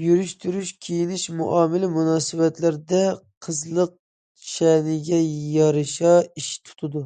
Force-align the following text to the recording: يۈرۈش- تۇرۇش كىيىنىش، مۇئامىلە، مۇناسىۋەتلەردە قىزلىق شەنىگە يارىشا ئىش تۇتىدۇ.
يۈرۈش- 0.00 0.34
تۇرۇش 0.42 0.68
كىيىنىش، 0.88 1.22
مۇئامىلە، 1.38 1.88
مۇناسىۋەتلەردە 1.94 3.00
قىزلىق 3.46 3.96
شەنىگە 4.50 5.18
يارىشا 5.56 6.14
ئىش 6.22 6.52
تۇتىدۇ. 6.70 7.04